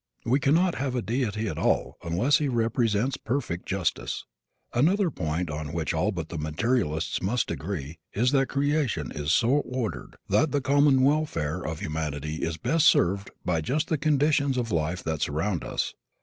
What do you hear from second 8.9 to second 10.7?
is so ordered that the